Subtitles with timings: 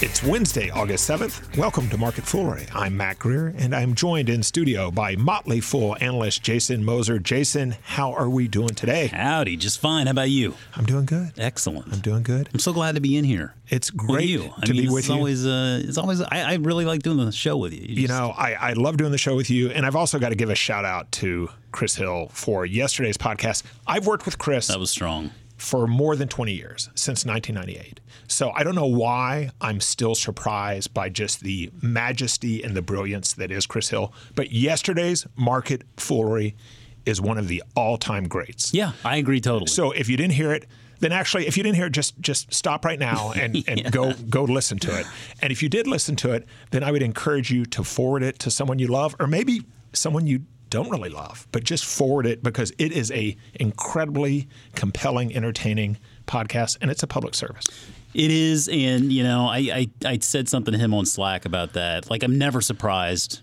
[0.00, 1.56] It's Wednesday, August 7th.
[1.58, 2.66] Welcome to Market Foolery.
[2.72, 7.18] I'm Mac Greer, and I'm joined in studio by Motley Fool analyst Jason Moser.
[7.18, 9.08] Jason, how are we doing today?
[9.08, 10.06] Howdy, just fine.
[10.06, 10.54] How about you?
[10.76, 11.32] I'm doing good.
[11.36, 11.92] Excellent.
[11.92, 12.48] I'm doing good.
[12.52, 13.54] I'm so glad to be in here.
[13.70, 14.52] It's with great you.
[14.62, 15.14] I to mean, be with it's you.
[15.16, 16.20] always, uh, it's always.
[16.22, 17.80] I, I really like doing the show with you.
[17.82, 20.28] you just- know, I, I love doing the show with you, and I've also got
[20.28, 23.64] to give a shout out to Chris Hill for yesterday's podcast.
[23.84, 25.32] I've worked with Chris that was strong.
[25.58, 28.00] For more than 20 years, since 1998.
[28.28, 33.32] So I don't know why I'm still surprised by just the majesty and the brilliance
[33.34, 34.12] that is Chris Hill.
[34.34, 36.56] But yesterday's market foolery
[37.04, 38.72] is one of the all-time greats.
[38.72, 39.68] Yeah, I agree totally.
[39.68, 40.66] So if you didn't hear it,
[41.00, 44.12] then actually, if you didn't hear it, just just stop right now and, and go
[44.28, 45.06] go listen to it.
[45.40, 48.38] And if you did listen to it, then I would encourage you to forward it
[48.40, 52.42] to someone you love, or maybe someone you don't really love, but just forward it
[52.42, 57.66] because it is a incredibly compelling, entertaining podcast, and it's a public service.
[58.14, 61.74] It is, and you know, I, I I said something to him on Slack about
[61.74, 62.10] that.
[62.10, 63.40] Like, I'm never surprised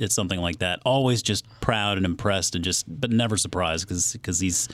[0.00, 0.80] at something like that.
[0.84, 4.68] Always just proud and impressed, and just but never surprised because because he's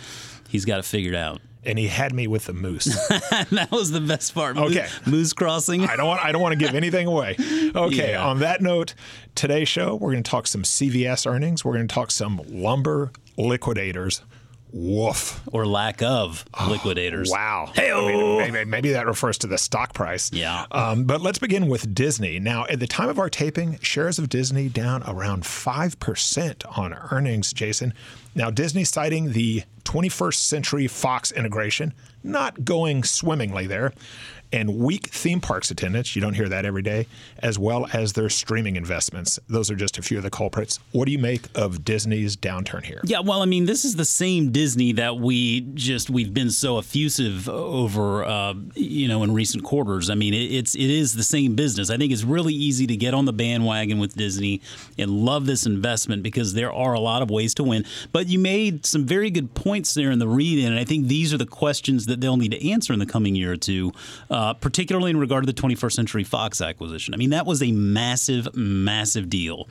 [0.48, 1.40] he's got it figured out.
[1.66, 2.84] And he had me with the moose.
[3.08, 4.56] that was the best part.
[4.56, 4.82] Okay.
[4.82, 5.84] Moose, moose crossing.
[5.84, 7.36] I don't want I don't want to give anything away.
[7.74, 8.24] Okay, Yeah.
[8.24, 8.94] on that note,
[9.34, 11.64] today's show we're going to talk some CVS earnings.
[11.64, 14.22] We're going to talk some lumber liquidators.
[14.74, 15.40] Woof.
[15.52, 17.30] or lack of liquidators.
[17.30, 17.70] Wow.
[17.76, 20.32] I mean, maybe, maybe that refers to the stock price.
[20.32, 20.66] Yeah.
[20.72, 22.40] Um, but let's begin with Disney.
[22.40, 27.52] Now, at the time of our taping, shares of Disney down around 5% on earnings,
[27.52, 27.94] Jason.
[28.34, 33.92] Now, Disney citing the 21st Century Fox integration, not going swimmingly there,
[34.52, 36.14] and weak theme parks attendance.
[36.14, 37.06] You don't hear that every day,
[37.38, 39.38] as well as their streaming investments.
[39.48, 40.78] Those are just a few of the culprits.
[40.92, 43.00] What do you make of Disney's downturn here?
[43.04, 46.78] Yeah, well, I mean, this is the same Disney that we just we've been so
[46.78, 50.10] effusive over, uh, you know, in recent quarters.
[50.10, 51.90] I mean, it, it's it is the same business.
[51.90, 54.60] I think it's really easy to get on the bandwagon with Disney
[54.98, 57.84] and love this investment because there are a lot of ways to win.
[58.12, 61.32] But you made some very good points there in the read-in, and I think these
[61.32, 63.92] are the questions that they'll need to answer in the coming year or two,
[64.30, 67.14] uh, particularly in regard to the 21st Century Fox acquisition.
[67.14, 69.66] I mean, that was a massive, massive deal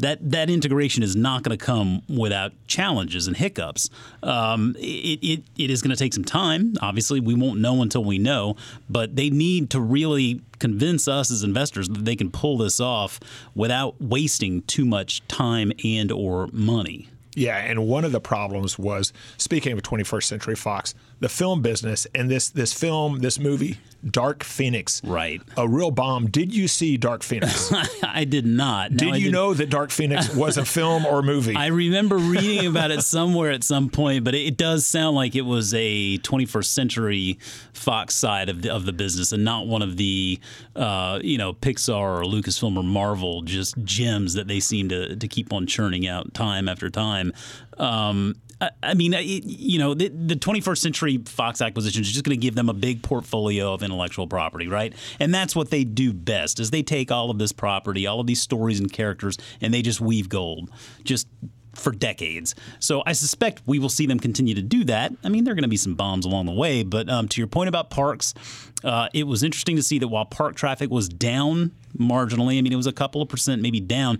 [0.00, 3.90] that that integration is not going to come without challenges and hiccups.
[4.22, 6.74] Um, it, it, it is going to take some time.
[6.80, 8.56] Obviously, we won't know until we know,
[8.88, 13.20] but they need to really convince us as investors that they can pull this off
[13.54, 17.08] without wasting too much time and or money.
[17.36, 22.06] Yeah, and one of the problems was speaking of 21st Century Fox, the film business
[22.14, 23.78] and this this film, this movie,
[24.08, 25.02] Dark Phoenix.
[25.04, 25.42] Right.
[25.56, 26.30] A real bomb.
[26.30, 27.72] Did you see Dark Phoenix?
[28.02, 28.96] I did not.
[28.96, 31.54] Did I you know that Dark Phoenix was a film or movie?
[31.54, 35.42] I remember reading about it somewhere at some point, but it does sound like it
[35.42, 37.38] was a 21st century
[37.72, 40.38] Fox side of the, of the business and not one of the,
[40.76, 45.28] uh, you know, Pixar or Lucasfilm or Marvel just gems that they seem to, to
[45.28, 47.32] keep on churning out time after time.
[47.78, 52.40] Um, I- mean, you know, the, the 21st Century Fox acquisition is just going to
[52.40, 54.94] give them a big portfolio of intellectual property, right?
[55.18, 58.26] And that's what they do best is they take all of this property, all of
[58.26, 60.70] these stories and characters, and they just weave gold,
[61.04, 61.26] just
[61.74, 62.54] for decades.
[62.80, 65.12] So I suspect we will see them continue to do that.
[65.22, 67.40] I mean, there are going to be some bombs along the way, but um, to
[67.40, 68.34] your point about parks,
[68.82, 72.72] uh, it was interesting to see that while park traffic was down marginally, I mean,
[72.72, 74.18] it was a couple of percent maybe down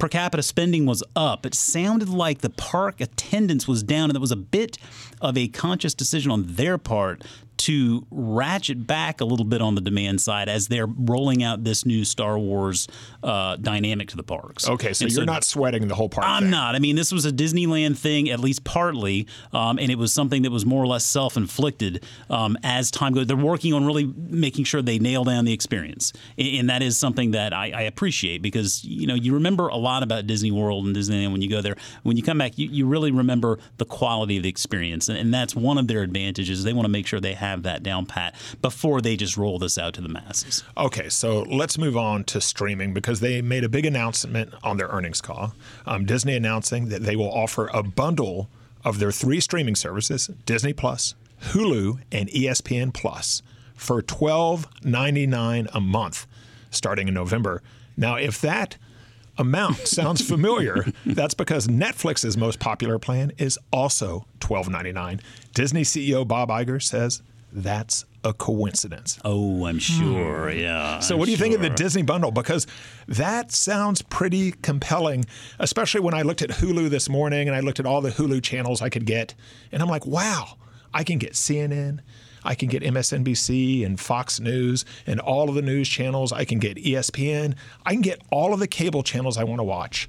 [0.00, 1.44] per capita spending was up.
[1.44, 4.78] It sounded like the park attendance was down, and it was a bit
[5.20, 7.22] of a conscious decision on their part
[7.60, 11.84] to ratchet back a little bit on the demand side as they're rolling out this
[11.84, 12.88] new Star Wars
[13.22, 14.66] uh, dynamic to the parks.
[14.66, 16.26] okay, so And you're not sweating the whole part.
[16.26, 16.50] I'm thing.
[16.50, 16.74] not.
[16.74, 20.40] I mean, this was a Disneyland thing, at least partly, um, and it was something
[20.42, 22.02] that was more or less self-inflicted.
[22.30, 26.14] Um, as time goes, they're working on really making sure they nail down the experience,
[26.38, 29.76] and, and that is something that I, I appreciate because you know you remember a
[29.76, 31.76] lot about Disney World and Disneyland when you go there.
[32.04, 35.34] When you come back, you, you really remember the quality of the experience, and, and
[35.34, 36.64] that's one of their advantages.
[36.64, 39.76] They want to make sure they have that down pat before they just roll this
[39.78, 40.64] out to the masses.
[40.76, 44.88] Okay, so let's move on to streaming because they made a big announcement on their
[44.88, 45.54] earnings call.
[45.86, 48.48] Um, Disney announcing that they will offer a bundle
[48.84, 51.14] of their three streaming services Disney Plus,
[51.50, 53.42] Hulu, and ESPN Plus
[53.74, 56.26] for $12.99 a month
[56.70, 57.62] starting in November.
[57.96, 58.76] Now, if that
[59.38, 65.20] amount sounds familiar, that's because Netflix's most popular plan is also $12.99.
[65.54, 69.18] Disney CEO Bob Iger says that's a coincidence.
[69.24, 70.50] Oh, I'm sure.
[70.50, 70.58] Hmm.
[70.58, 70.98] Yeah.
[71.00, 71.70] So, I'm what do you think of the.
[71.70, 72.30] Disney bundle?
[72.30, 72.66] Because
[73.08, 75.24] that sounds pretty compelling,
[75.58, 78.42] especially when I looked at Hulu this morning and I looked at all the Hulu
[78.42, 79.34] channels I could get,
[79.72, 80.58] and I'm like, wow,
[80.92, 82.00] I can get CNN,
[82.44, 86.32] I can get MSNBC and Fox News and all of the news channels.
[86.32, 87.54] I can get ESPN.
[87.84, 90.08] I can get all of the cable channels I want to watch.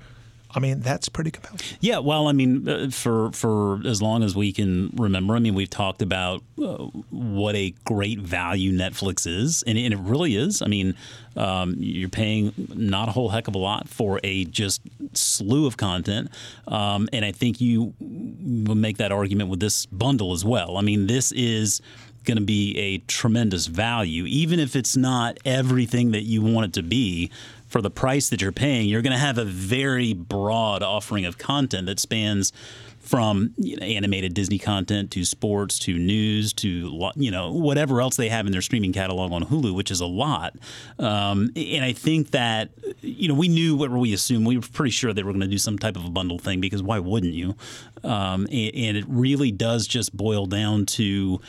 [0.53, 1.59] I mean, that's pretty compelling.
[1.79, 5.55] Yeah, well, I mean, uh, for for as long as we can remember, I mean,
[5.55, 10.61] we've talked about uh, what a great value Netflix is, and, and it really is.
[10.61, 10.95] I mean,
[11.35, 14.81] um, you're paying not a whole heck of a lot for a just
[15.13, 16.29] slew of content,
[16.67, 20.77] um, and I think you will make that argument with this bundle as well.
[20.77, 21.81] I mean, this is
[22.23, 26.73] going to be a tremendous value, even if it's not everything that you want it
[26.73, 27.31] to be
[27.71, 31.37] for the price that you're paying, you're going to have a very broad offering of
[31.37, 32.51] content that spans
[32.99, 38.15] from you know, animated Disney content to sports to news to you know whatever else
[38.15, 40.55] they have in their streaming catalog on Hulu, which is a lot.
[40.99, 42.69] Um, and I think that
[43.01, 44.45] you know we knew what we assumed.
[44.45, 46.59] We were pretty sure they were going to do some type of a bundle thing
[46.59, 47.55] because why wouldn't you?
[48.03, 51.41] Um, and, and it really does just boil down to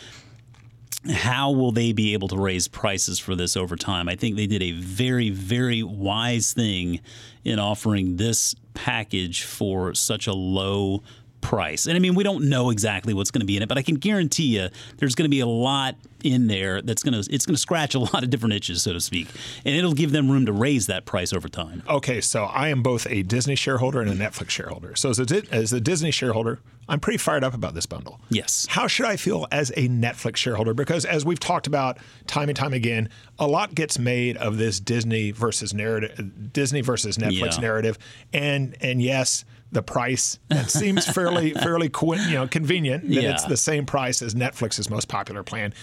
[1.11, 4.09] how will they be able to raise prices for this over time?
[4.09, 7.01] I think they did a very, very wise thing
[7.45, 11.03] in offering this package for such a low
[11.41, 11.87] price.
[11.87, 13.83] And I mean, we don't know exactly what's going to be in it, but I
[13.83, 14.69] can guarantee you
[14.99, 17.95] there's going to be a lot in there that's going to it's going to scratch
[17.95, 19.29] a lot of different itches, so to speak,
[19.65, 21.83] and it'll give them room to raise that price over time.
[21.89, 24.95] Okay, so I am both a Disney shareholder and a Netflix shareholder.
[24.97, 28.21] So as a, as a Disney shareholder, I'm pretty fired up about this bundle.
[28.29, 28.67] Yes.
[28.69, 30.75] How should I feel as a Netflix shareholder?
[30.75, 33.09] Because as we've talked about time and time again,
[33.39, 37.61] a lot gets made of this Disney versus narrative, Disney versus Netflix yeah.
[37.61, 37.99] narrative,
[38.33, 40.39] and and yes the price.
[40.49, 43.33] That seems fairly fairly you know convenient that yeah.
[43.33, 45.75] it's the same price as Netflix's most popular plan.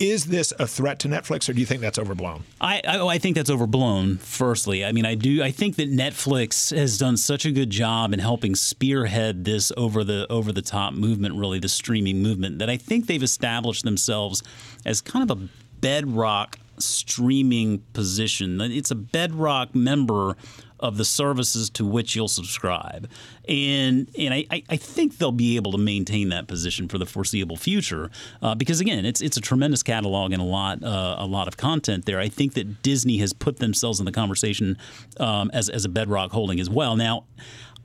[0.00, 2.42] Is this a threat to Netflix, or do you think that's overblown?
[2.60, 4.18] I, I, oh, I think that's overblown.
[4.18, 5.40] Firstly, I mean, I do.
[5.42, 10.02] I think that Netflix has done such a good job in helping spearhead this over
[10.02, 14.42] the over the top movement, really the streaming movement, that I think they've established themselves
[14.84, 15.48] as kind of a
[15.80, 18.60] bedrock streaming position.
[18.60, 20.36] It's a bedrock member
[20.80, 23.08] of the services to which you'll subscribe.
[23.48, 27.56] And and I, I think they'll be able to maintain that position for the foreseeable
[27.56, 28.10] future
[28.42, 31.56] uh, because again, it's it's a tremendous catalog and a lot uh, a lot of
[31.56, 32.20] content there.
[32.20, 34.76] I think that Disney has put themselves in the conversation
[35.18, 36.96] um, as as a bedrock holding as well.
[36.96, 37.24] Now.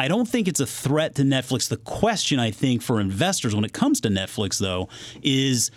[0.02, 1.68] I don't think it's a threat to Netflix.
[1.68, 4.88] The question I think for investors when it comes to Netflix, though,
[5.22, 5.72] is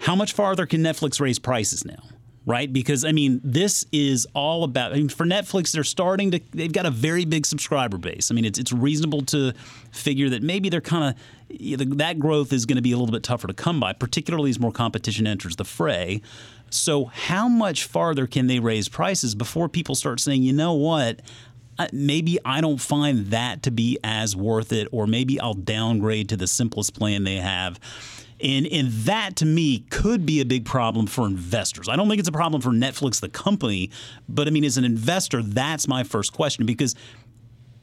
[0.00, 2.02] how much farther can Netflix raise prices now?
[2.46, 2.72] Right?
[2.72, 4.92] Because I mean, this is all about.
[4.92, 6.40] I mean, for Netflix, they're starting to.
[6.52, 8.30] They've got a very big subscriber base.
[8.30, 9.52] I mean, it's it's reasonable to
[9.92, 13.22] figure that maybe they're kind of that growth is going to be a little bit
[13.22, 16.22] tougher to come by, particularly as more competition enters the fray.
[16.70, 21.20] So, how much farther can they raise prices before people start saying, you know what?
[21.92, 26.36] maybe I don't find that to be as worth it, or maybe I'll downgrade to
[26.36, 27.80] the simplest plan they have.
[28.44, 31.88] And, and that to me could be a big problem for investors.
[31.88, 33.90] I don't think it's a problem for Netflix, the company,
[34.28, 36.94] but I mean, as an investor, that's my first question because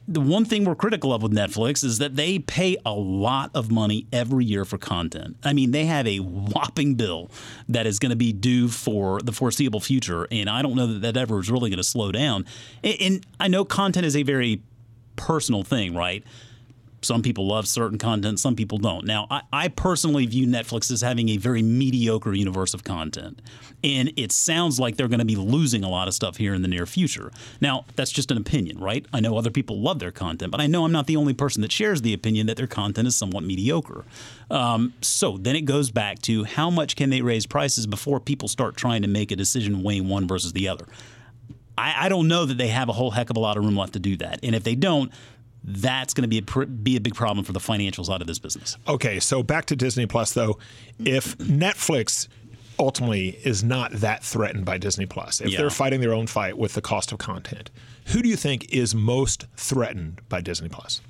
[0.06, 3.70] the one thing we're critical of with Netflix is that they pay a lot of
[3.70, 5.36] money every year for content.
[5.42, 7.30] I mean, they have a whopping bill
[7.68, 11.02] that is going to be due for the foreseeable future, and I don't know that
[11.02, 12.46] that ever is really going to slow down.
[12.82, 14.62] And, and I know content is a very
[15.16, 16.24] personal thing, right?
[17.02, 19.04] Some people love certain content, some people don't.
[19.04, 23.42] Now, I, I, personally view Netflix as having a very mediocre universe of content.
[23.84, 26.62] And it sounds like they're going to be losing a lot of stuff here in
[26.62, 27.32] the near future.
[27.60, 29.04] Now, that's just an opinion, right?
[29.12, 31.62] I know other people love their content, but I know I'm not the only person
[31.62, 34.04] that shares the opinion that their content is somewhat mediocre.
[34.50, 38.48] Um, so then it goes back to how much can they raise prices before people
[38.48, 40.86] start trying to make a decision weighing one versus the other.
[41.76, 43.76] I, I don't know that they have a whole heck of a lot of room
[43.76, 44.40] left to do that.
[44.42, 45.10] And if they don't,
[45.64, 48.38] that's going to be a, be a big problem for the financials out of this
[48.38, 48.76] business.
[48.88, 50.58] Okay, so back to Disney Plus though,
[51.04, 52.28] if Netflix
[52.78, 55.58] ultimately is not that threatened by Disney Plus, if yeah.
[55.58, 57.70] they're fighting their own fight with the cost of content,
[58.06, 61.00] who do you think is most threatened by Disney Plus?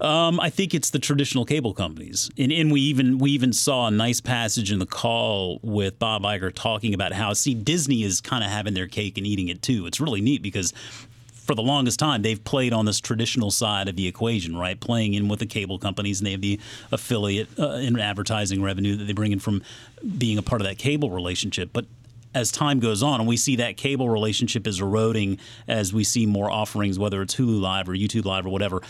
[0.00, 3.86] Um, I think it's the traditional cable companies, and, and we even we even saw
[3.86, 8.20] a nice passage in the call with Bob Iger talking about how see Disney is
[8.20, 9.86] kind of having their cake and eating it too.
[9.86, 10.72] It's really neat because
[11.44, 14.78] for the longest time, they've played on this traditional side of the equation, right?
[14.78, 18.96] Playing in with the cable companies, and they have the affiliate uh, and advertising revenue
[18.96, 19.62] that they bring in from
[20.18, 21.70] being a part of that cable relationship.
[21.72, 21.86] But
[22.34, 26.26] as time goes on and we see that cable relationship is eroding as we see
[26.26, 28.80] more offerings, whether it's Hulu Live or YouTube Live or whatever.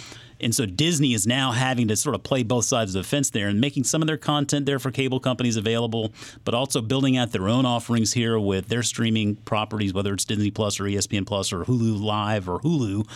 [0.41, 3.31] And so Disney is now having to sort of play both sides of the fence
[3.31, 6.13] there and making some of their content there for cable companies available,
[6.45, 10.51] but also building out their own offerings here with their streaming properties, whether it's Disney
[10.51, 13.07] Plus or ESPN Plus or Hulu Live or Hulu.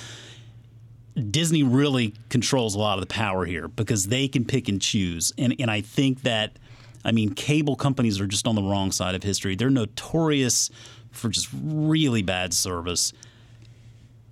[1.30, 5.33] Disney really controls a lot of the power here because they can pick and choose.
[5.38, 6.59] And, and I think that
[7.06, 9.54] I mean, cable companies are just on the wrong side of history.
[9.54, 10.70] They're notorious
[11.12, 13.12] for just really bad service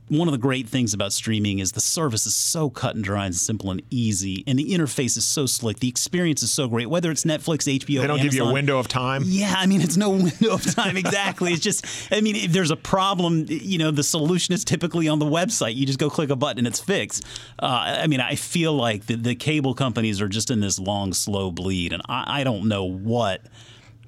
[0.08, 3.24] one of the great things about streaming is the service is so cut and dry
[3.24, 5.78] and simple and easy, and the interface is so slick.
[5.78, 6.90] The experience is so great.
[6.90, 9.22] Whether it's Netflix, HBO, they don't Amazon, give you a window of time.
[9.24, 11.52] Yeah, I mean it's no window of time exactly.
[11.52, 15.18] it's just, I mean, if there's a problem, you know, the solution is typically on
[15.18, 15.74] the website.
[15.74, 17.24] You just go click a button and it's fixed.
[17.58, 21.12] Uh, I mean, I feel like the, the cable companies are just in this long,
[21.14, 23.40] slow bleed, and I, I don't know what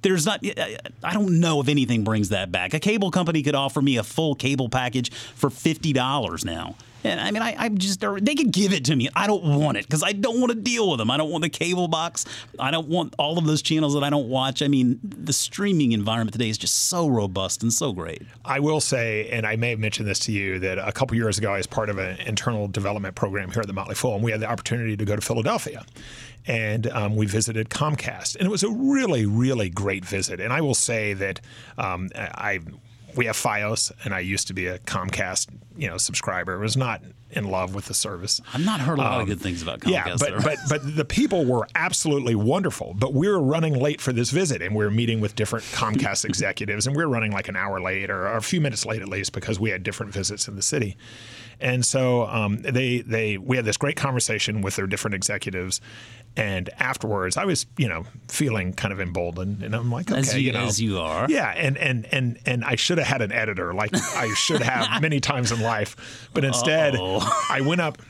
[0.06, 0.40] there's not
[1.02, 2.75] I don't know if anything brings that back.
[2.75, 6.76] A cable company could offer me a full cable package for fifty dollars now.
[7.06, 9.08] And I mean, I, I just they could give it to me.
[9.14, 11.10] I don't want it because I don't want to deal with them.
[11.10, 12.25] I don't want the cable box.
[12.58, 14.62] I don't want all of those channels that I don't watch.
[14.62, 18.22] I mean, the streaming environment today is just so robust and so great.
[18.44, 21.38] I will say, and I may have mentioned this to you, that a couple years
[21.38, 24.25] ago, I was part of an internal development program here at the Motley Fool, and
[24.25, 25.84] we had the opportunity to go to Philadelphia
[26.46, 30.40] and um, we visited Comcast, and it was a really, really great visit.
[30.40, 31.40] And I will say that
[31.76, 32.60] um, I
[33.16, 36.56] we have FiOS, and I used to be a Comcast, you know, subscriber.
[36.56, 38.40] I was not in love with the service.
[38.54, 39.90] I've not heard a lot um, of good things about Comcast.
[39.90, 42.94] Yeah, but but but the people were absolutely wonderful.
[42.94, 46.25] But we were running late for this visit, and we were meeting with different Comcast
[46.28, 49.02] executives, and we were running like an hour late or, or a few minutes late
[49.02, 50.96] at least because we had different visits in the city.
[51.60, 55.80] And so um, they they we had this great conversation with their different executives,
[56.36, 60.34] and afterwards, I was, you know, feeling kind of emboldened, and I'm like, okay, as
[60.34, 63.22] you, you know, as you are, yeah, and and and and I should have had
[63.22, 67.46] an editor, like I should have many times in life, but instead, Uh-oh.
[67.50, 68.02] I went up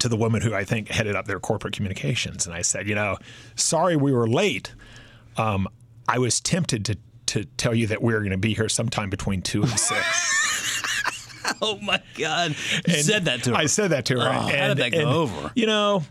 [0.00, 2.96] to the woman who I think headed up their corporate communications, and I said, you
[2.96, 3.18] know,
[3.54, 4.74] sorry we were late.
[5.36, 5.68] Um,
[6.08, 9.10] I was tempted to to tell you that we were going to be here sometime
[9.10, 10.02] between two and six.
[11.62, 12.50] oh my God!
[12.86, 13.56] You and said that to her.
[13.56, 14.28] I said that to her.
[14.28, 15.52] Oh, and, how did that go and, over?
[15.54, 16.04] You know,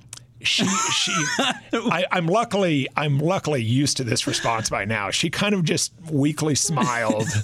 [0.44, 5.10] she she I, am luckily I'm luckily used to this response by now.
[5.10, 7.28] She kind of just weakly smiled.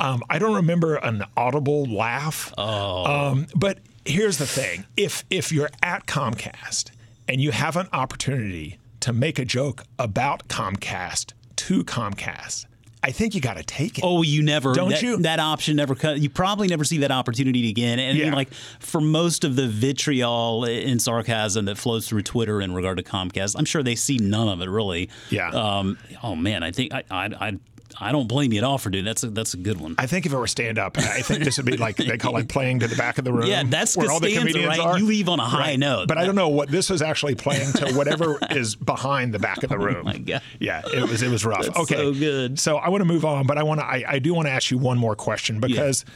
[0.00, 2.52] Um, I don't remember an audible laugh.
[2.56, 3.04] Oh.
[3.04, 6.90] Um, but here's the thing: if if you're at Comcast
[7.28, 12.66] and you have an opportunity to make a joke about Comcast to Comcast,
[13.04, 14.04] I think you got to take it.
[14.04, 15.16] Oh, you never don't that, you?
[15.18, 16.20] That option never cut.
[16.20, 17.98] You probably never see that opportunity again.
[17.98, 18.24] And yeah.
[18.24, 22.74] I mean, like for most of the vitriol and sarcasm that flows through Twitter in
[22.74, 25.10] regard to Comcast, I'm sure they see none of it really.
[25.30, 25.50] Yeah.
[25.50, 27.58] Um, oh man, I think I, I, I
[28.00, 29.94] I don't blame you at all for doing that's a, that's a good one.
[29.98, 32.36] I think if it were stand up, I think this would be like they call
[32.36, 33.42] it playing to the back of the room.
[33.52, 34.78] Yeah, that's where all the comedians right?
[34.78, 34.98] are.
[34.98, 35.78] You leave on a high right.
[35.78, 36.08] note.
[36.08, 39.62] But I don't know what this was actually playing to whatever is behind the back
[39.62, 39.96] of the room.
[40.00, 40.42] Oh my god.
[40.58, 41.66] Yeah, it was it was rough.
[41.66, 42.58] That's okay, so good.
[42.58, 44.52] So I want to move on, but I want to I, I do want to
[44.52, 46.04] ask you one more question because.
[46.06, 46.14] Yeah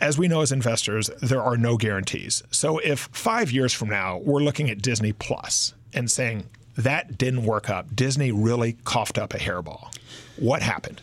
[0.00, 2.42] as we know as investors, there are no guarantees.
[2.50, 6.44] So if five years from now we're looking at Disney Plus and saying
[6.76, 9.96] that didn't work up, Disney really coughed up a hairball,
[10.36, 11.00] what happened?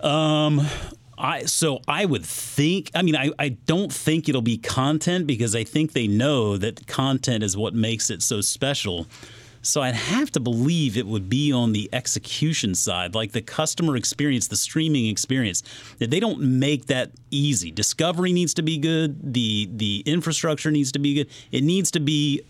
[0.00, 0.66] Um,
[1.18, 2.90] I so I would think.
[2.94, 6.86] I mean, I, I don't think it'll be content because I think they know that
[6.86, 9.06] content is what makes it so special.
[9.62, 13.96] So I'd have to believe it would be on the execution side, like the customer
[13.96, 15.64] experience, the streaming experience.
[15.98, 17.72] That they don't make that easy.
[17.72, 19.32] Discovery needs to be good.
[19.32, 21.30] The the infrastructure needs to be good.
[21.50, 22.42] It needs to be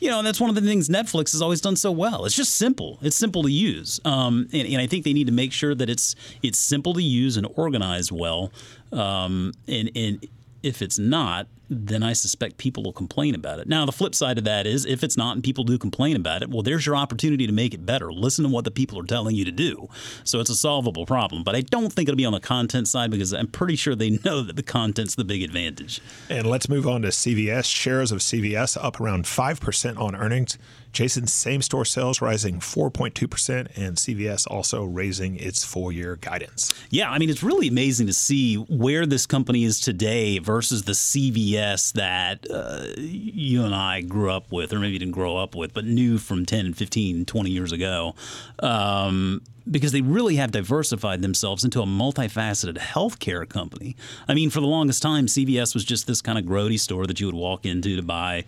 [0.00, 2.24] you know, that's one of the things Netflix has always done so well.
[2.24, 2.98] It's just simple.
[3.02, 5.90] It's simple to use, um, and, and, I think they need to make sure that
[5.90, 8.50] it's it's simple to use and organized well.
[8.92, 10.26] Um, and and
[10.62, 13.68] if it's not, then I suspect people will complain about it.
[13.68, 16.42] Now, the flip side of that is if it's not and people do complain about
[16.42, 18.12] it, well, there's your opportunity to make it better.
[18.12, 19.88] Listen to what the people are telling you to do.
[20.24, 21.44] So it's a solvable problem.
[21.44, 24.18] But I don't think it'll be on the content side because I'm pretty sure they
[24.24, 26.00] know that the content's the big advantage.
[26.28, 27.64] And let's move on to CVS.
[27.64, 30.58] Shares of CVS up around 5% on earnings.
[30.92, 36.74] Jason's same store sales rising 4.2%, and CVS also raising its full year guidance.
[36.90, 40.92] Yeah, I mean, it's really amazing to see where this company is today versus the
[40.92, 41.59] CVS
[41.92, 45.84] that uh, you and I grew up with, or maybe didn't grow up with, but
[45.84, 48.14] knew from 10, 15, 20 years ago.
[48.60, 53.96] Um, because they really have diversified themselves into a multifaceted healthcare company.
[54.26, 57.20] I mean, for the longest time, CVS was just this kind of grody store that
[57.20, 58.44] you would walk into to buy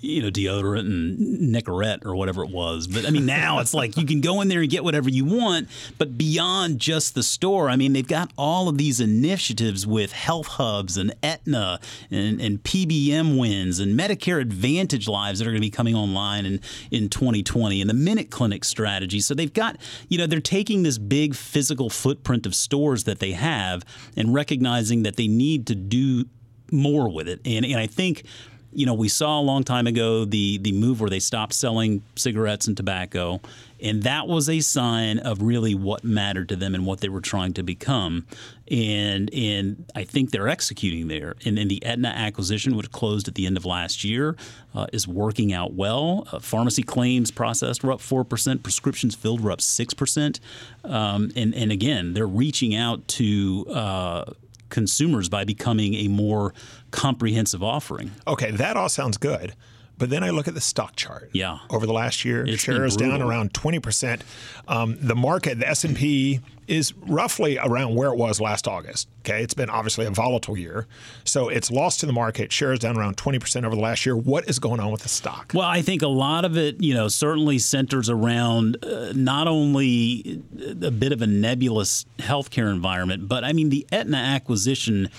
[0.00, 2.86] you know, deodorant and Nicorette or whatever it was.
[2.86, 5.24] But I mean, now it's like you can go in there and get whatever you
[5.24, 5.68] want.
[5.98, 10.46] But beyond just the store, I mean, they've got all of these initiatives with health
[10.46, 11.80] hubs and Aetna
[12.10, 16.46] and, and PBM wins and Medicare Advantage lives that are going to be coming online
[16.46, 19.20] in, in 2020 and the Minute Clinic strategy.
[19.20, 19.76] So they've got,
[20.08, 23.84] you know, they're taking this big physical footprint of stores that they have
[24.16, 26.24] and recognizing that they need to do
[26.72, 27.40] more with it.
[27.44, 28.24] And, and I think
[28.72, 32.02] you know, we saw a long time ago the the move where they stopped selling
[32.14, 33.40] cigarettes and tobacco,
[33.82, 37.20] and that was a sign of really what mattered to them and what they were
[37.20, 38.26] trying to become.
[38.70, 41.34] And and I think they're executing there.
[41.44, 44.36] And then the Aetna acquisition, which closed at the end of last year,
[44.72, 46.28] uh, is working out well.
[46.30, 50.38] Uh, pharmacy claims processed were up four percent, prescriptions filled were up six percent,
[50.84, 53.66] um, and and again they're reaching out to.
[53.68, 54.24] Uh,
[54.70, 56.54] consumers by becoming a more
[56.90, 58.12] comprehensive offering.
[58.26, 59.54] Okay, that all sounds good.
[60.00, 61.28] But then I look at the stock chart.
[61.32, 61.58] Yeah.
[61.68, 64.22] Over the last year, It's is down around 20%.
[64.66, 69.08] Um, the market, the S&P is roughly around where it was last August.
[69.20, 70.86] Okay, it's been obviously a volatile year.
[71.24, 72.50] So it's lost to the market.
[72.50, 74.16] Shares down around 20% over the last year.
[74.16, 75.50] What is going on with the stock?
[75.52, 80.42] Well, I think a lot of it, you know, certainly centers around uh, not only
[80.82, 85.10] a bit of a nebulous healthcare environment, but I mean the Aetna acquisition.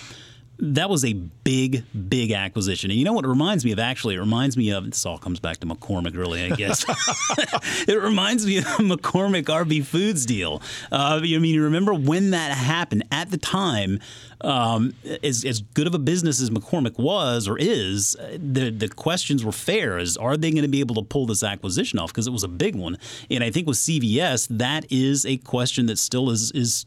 [0.62, 2.92] That was a big, big acquisition.
[2.92, 3.80] And you know what it reminds me of?
[3.80, 6.86] Actually, it reminds me of this all comes back to McCormick, really, I guess.
[7.88, 10.62] it reminds me of the McCormick RB Foods deal.
[10.92, 13.04] Uh, I mean, you remember when that happened?
[13.12, 14.00] At the time,
[14.42, 19.44] um, as, as good of a business as McCormick was or is, the the questions
[19.44, 19.98] were fair.
[19.98, 22.12] Is are they going to be able to pull this acquisition off?
[22.12, 22.98] Because it was a big one,
[23.30, 26.86] and I think with CVS, that is a question that still is is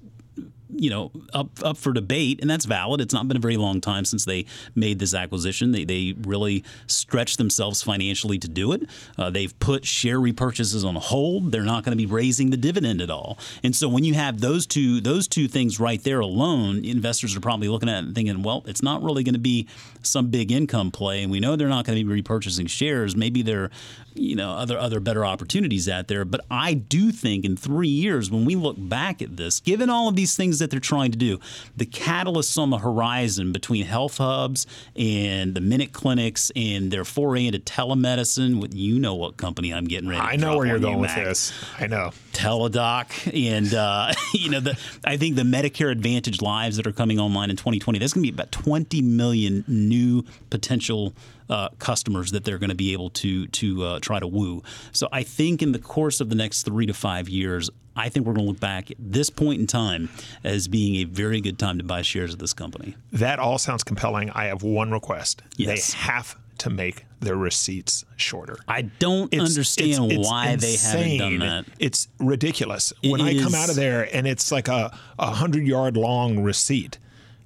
[0.77, 3.01] you know up up for debate, and that's valid.
[3.01, 5.73] It's not been a very long time since they made this acquisition.
[5.73, 8.89] They they really stretched themselves financially to do it.
[9.19, 11.53] Uh, they've put share repurchases on hold.
[11.53, 13.39] They're not going to be raising the dividend at all.
[13.63, 17.41] And so when you have those two those two things right there alone, investors are
[17.41, 19.69] probably looking at it and thinking, well, it's not really going to be
[20.03, 23.17] some big income play, and we know they're not going to be repurchasing shares.
[23.17, 23.71] Maybe they're
[24.15, 26.25] you know other other better opportunities out there.
[26.25, 30.09] But I do think in three years, when we look back at this, given all
[30.09, 31.39] of these things that they're trying to do,
[31.77, 34.67] the catalysts on the horizon between health hubs
[34.97, 39.85] and the minute clinics and their foray into telemedicine, with you know what company I'm
[39.85, 40.21] getting ready.
[40.21, 41.53] To I know where you're going with this.
[41.79, 42.13] I know.
[42.33, 47.19] Teladoc and uh, you know the I think the Medicare Advantage lives that are coming
[47.19, 47.99] online in 2020.
[47.99, 51.15] That's going to be about 20 million new potential
[51.49, 54.63] uh, customers that they're going to be able to to uh, try to woo.
[54.93, 57.71] So I think in the course of the next three to five years.
[57.97, 60.09] I think we're going to look back at this point in time
[60.43, 62.97] as being a very good time to buy shares of this company.
[63.13, 64.31] That all sounds compelling.
[64.31, 65.43] I have one request.
[65.57, 65.93] Yes.
[65.93, 68.59] They have to make their receipts shorter.
[68.69, 71.65] I don't It's- understand it's- it's why they haven't done that.
[71.79, 72.93] It's ridiculous.
[73.03, 76.41] It when I come out of there and it's like a, a hundred yard long
[76.41, 76.99] receipt,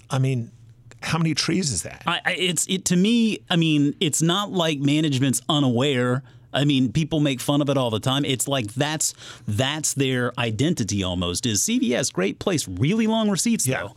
[0.09, 0.51] I mean,
[1.01, 2.03] how many trees is that?
[2.05, 3.39] I, it's it to me.
[3.49, 6.23] I mean, it's not like management's unaware.
[6.53, 8.25] I mean, people make fun of it all the time.
[8.25, 9.13] It's like that's
[9.47, 11.45] that's their identity almost.
[11.45, 12.67] Is CVS great place?
[12.67, 13.81] Really long receipts Yeah.
[13.83, 13.95] though.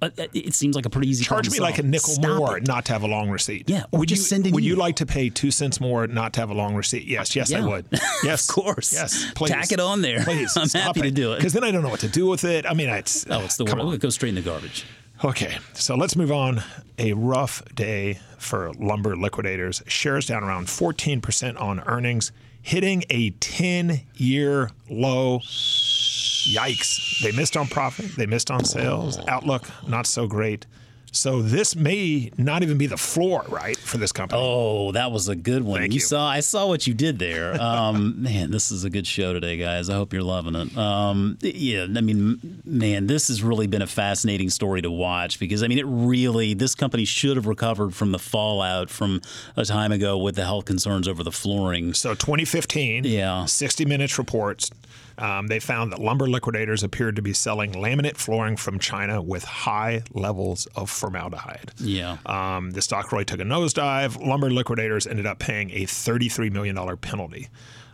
[0.00, 1.24] But it- it seems like a pretty easy.
[1.24, 2.66] Charge me like a nickel Stop more it.
[2.66, 3.70] not to have a long receipt.
[3.70, 6.32] Yeah, or Would you send an would you like to pay two cents more not
[6.32, 7.06] to have a long receipt?
[7.06, 7.86] Yes, yes, I would.
[8.24, 8.92] Yes, Of course.
[8.92, 9.50] Yes, please.
[9.50, 10.24] Tack it on there.
[10.24, 11.36] Please, I'm happy to do it.
[11.36, 12.66] Because then I don't know what to do with it.
[12.66, 13.94] I mean, it's Oh, it's the on.
[13.94, 14.84] It goes straight in the garbage.
[15.24, 16.62] Okay, so let's move on.
[16.98, 19.82] A rough day for lumber liquidators.
[19.86, 25.38] Shares down around 14% on earnings, hitting a 10 year low.
[25.38, 27.22] Yikes.
[27.22, 29.18] They missed on profit, they missed on sales.
[29.26, 30.66] Outlook, not so great.
[31.12, 34.40] So this may not even be the floor, right, for this company.
[34.44, 35.80] Oh, that was a good one.
[35.80, 36.00] Thank you, you.
[36.00, 37.54] saw, I saw what you did there.
[37.66, 39.90] Um, man, this is a good show today, guys.
[39.90, 40.76] I hope you're loving it.
[40.76, 45.62] Um, yeah, I mean, man, this has really been a fascinating story to watch because
[45.62, 49.20] I mean, it really this company should have recovered from the fallout from
[49.56, 51.92] a time ago with the health concerns over the flooring.
[51.92, 53.44] So 2015, Yeah.
[53.46, 54.70] 60 Minutes reports,
[55.18, 59.44] um, they found that lumber liquidators appeared to be selling laminate flooring from China with
[59.44, 61.72] high levels of formaldehyde.
[61.78, 62.18] Yeah.
[62.26, 64.24] Um, the stock really took a nosedive.
[64.24, 67.48] Lumber liquidators ended up paying a $33 million penalty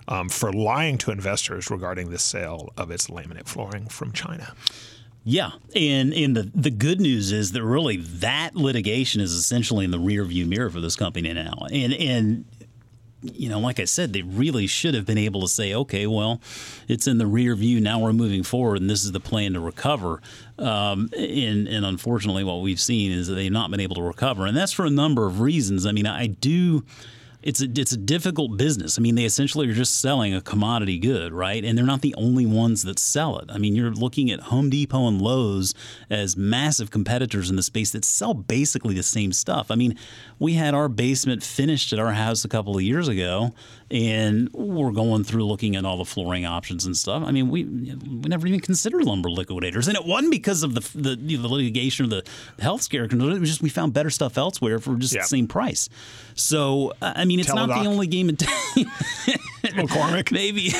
[0.08, 4.54] um, for lying to investors regarding the sale of its laminate flooring from China.
[5.24, 9.92] Yeah, and and the the good news is that really that litigation is essentially in
[9.92, 12.44] the rear view mirror for this company now, and and
[13.22, 16.40] you know, like I said, they really should have been able to say, okay, well,
[16.88, 18.00] it's in the rear view now.
[18.00, 20.20] We're moving forward, and this is the plan to recover.
[20.58, 24.46] Um, and and unfortunately, what we've seen is that they've not been able to recover,
[24.46, 25.86] and that's for a number of reasons.
[25.86, 26.84] I mean, I do.
[27.42, 28.98] It's a it's a difficult business.
[28.98, 31.64] I mean, they essentially are just selling a commodity good, right?
[31.64, 33.50] And they're not the only ones that sell it.
[33.50, 35.74] I mean, you're looking at Home Depot and Lowe's
[36.08, 39.70] as massive competitors in the space that sell basically the same stuff.
[39.70, 39.96] I mean,
[40.38, 43.52] we had our basement finished at our house a couple of years ago,
[43.90, 47.22] and we're going through looking at all the flooring options and stuff.
[47.26, 50.80] I mean, we we never even considered lumber liquidators, and it wasn't because of the
[50.98, 52.22] the, you know, the litigation or the
[52.60, 53.04] health scare.
[53.04, 55.22] It was just we found better stuff elsewhere for just Yeah.
[55.22, 55.88] the same price.
[56.34, 58.52] So I mean, it's not the only game in town.
[59.74, 60.32] McCormick.
[60.32, 60.70] Maybe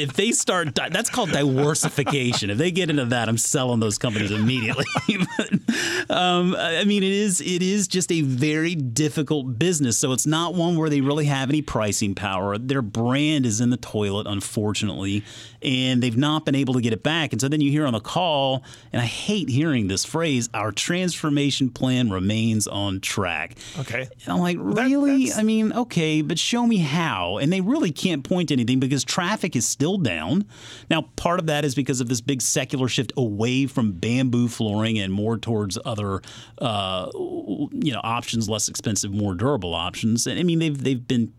[0.00, 2.50] if they start, di- that's called diversification.
[2.50, 4.84] If they get into that, I'm selling those companies immediately.
[5.38, 9.96] but, um, I mean, it is it is just a very difficult business.
[9.98, 12.58] So it's not one where they really have any pricing power.
[12.58, 15.24] Their brand is in the toilet, unfortunately,
[15.62, 17.32] and they've not been able to get it back.
[17.32, 20.72] And so then you hear on the call, and I hate hearing this phrase: "Our
[20.72, 24.02] transformation plan remains on track." Okay.
[24.24, 25.24] And I'm like, really?
[25.26, 27.38] that's- I mean, okay, but show me how.
[27.38, 30.44] And they really can't point to anything because traffic is still down.
[30.90, 34.98] Now, part of that is because of this big secular shift away from bamboo flooring
[34.98, 36.22] and more towards other,
[36.58, 40.26] uh, you know, options, less expensive, more durable options.
[40.26, 41.32] And I mean, they've they've been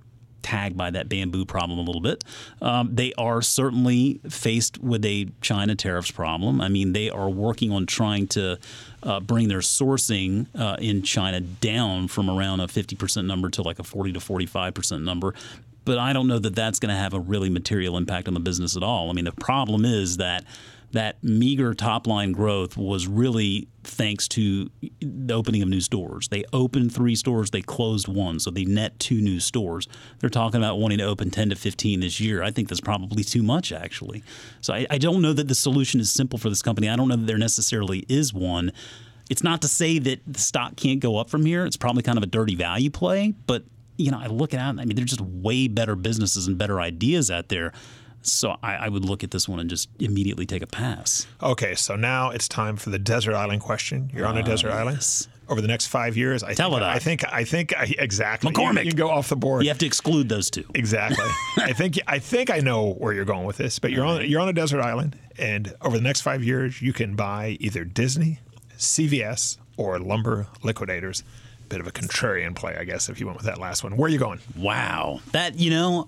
[0.44, 2.24] tagged by that bamboo problem a little bit.
[2.62, 6.62] Um, they are certainly faced with a China tariffs problem.
[6.62, 8.60] I mean, they are working on trying to
[9.02, 13.80] uh, bring their sourcing uh, in China down from around a 50% number to like
[13.80, 15.34] a 40 to 45% number.
[15.86, 18.40] But I don't know that that's going to have a really material impact on the
[18.40, 19.10] business at all.
[19.10, 20.46] I mean, the problem is that
[20.94, 24.70] that meager top line growth was really thanks to
[25.02, 26.28] the opening of new stores.
[26.28, 29.88] They opened three stores, they closed one, so they net two new stores.
[30.20, 32.44] They're talking about wanting to open 10 to 15 this year.
[32.44, 34.24] I think that's probably too much, actually.
[34.62, 36.88] So I, I don't know that the solution is simple for this company.
[36.88, 38.72] I don't know that there necessarily is one.
[39.32, 41.66] It's not to say that the stock can't go up from here.
[41.66, 43.64] It's probably kind of a dirty value play, but
[43.98, 46.58] you know, I look at it, and I mean, there's just way better businesses and
[46.58, 47.74] better ideas out there.
[48.26, 51.28] So I, I would look at this one and just immediately take a pass.
[51.42, 54.10] Okay, so now it's time for the desert island question.
[54.14, 54.98] You're on a desert island.
[54.98, 55.28] yes.
[55.50, 56.84] Over the next five years, I think, Teladoc.
[56.84, 58.50] I think, I think, I, exactly.
[58.50, 58.86] You- McCormick.
[58.86, 59.64] You, can go off the board.
[59.64, 60.64] You have to exclude those two.
[60.74, 61.26] Exactly.
[61.58, 64.40] I think I think I know where you're going with this, but you're on you're
[64.40, 68.40] on a desert island, and over the next five years, you can buy either Disney,
[68.78, 71.24] CVS, or Lumber Liquidators.
[71.74, 73.98] Bit of a contrarian play, I guess, if you went with that last one.
[73.98, 74.40] Where are you going?
[74.56, 75.22] Wow.
[75.32, 76.08] That, you know,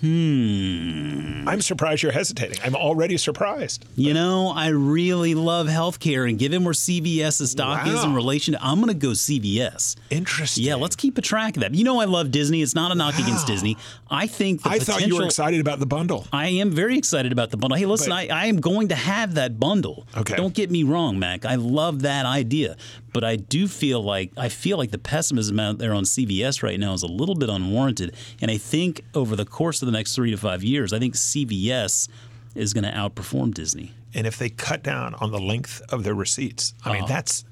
[0.00, 1.48] Hmm.
[1.48, 2.58] I'm surprised you're hesitating.
[2.62, 3.86] I'm already surprised.
[3.96, 8.62] you know, I really love healthcare, and given where CVS's stock is in relation to,
[8.62, 9.96] I'm going to go CVS.
[10.10, 10.64] Interesting.
[10.64, 11.74] Yeah, let's keep a track of that.
[11.74, 12.60] You know, I love Disney.
[12.60, 13.78] It's not a knock against Disney.
[14.10, 16.26] I think the I thought you were excited about the bundle.
[16.32, 17.78] I am very excited about the bundle.
[17.78, 20.06] Hey, listen, But- I, I am going to have that bundle.
[20.16, 20.36] Okay.
[20.36, 21.46] Don't get me wrong, Mac.
[21.46, 22.76] I love that idea.
[23.14, 26.78] But I do feel like I feel like the pessimism out there on CVS right
[26.78, 28.14] now is a little bit unwarranted.
[28.42, 31.14] And I think over the course of the next three to five years, I think
[31.14, 32.08] CVS
[32.56, 33.92] is going to outperform Disney.
[34.12, 36.98] And if they cut down on the length of their receipts, I Uh-huh.
[37.00, 37.44] mean that's,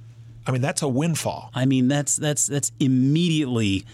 [0.46, 1.50] I mean that's a windfall.
[1.54, 3.84] I mean, that's that's that's immediately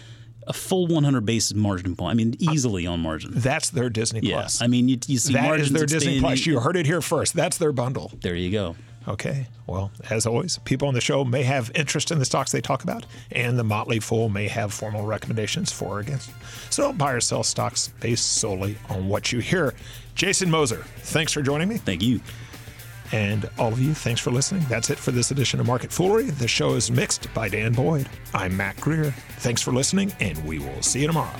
[0.46, 2.12] a full 100 basis margin point.
[2.12, 3.32] I mean, easily on margin.
[3.34, 4.36] That's their Disney Yeah.
[4.36, 4.62] Plus.
[4.62, 6.20] I mean, you, you see that is their Disney.
[6.20, 6.46] Plus.
[6.46, 7.34] You heard it here first.
[7.34, 8.10] That's their bundle.
[8.22, 8.74] There you go.
[9.06, 9.46] Okay.
[9.66, 12.82] Well, as always, people on the show may have interest in the stocks they talk
[12.82, 16.30] about, and the Motley Fool may have formal recommendations for or against.
[16.70, 19.74] So don't buy or sell stocks based solely on what you hear.
[20.14, 21.76] Jason Moser, thanks for joining me.
[21.76, 22.20] Thank you.
[23.12, 24.64] And all of you, thanks for listening.
[24.68, 26.30] That's it for this edition of Market Foolery.
[26.30, 28.08] The show is mixed by Dan Boyd.
[28.34, 29.12] I'm Mac Greer.
[29.38, 31.38] Thanks for listening, and we will see you tomorrow.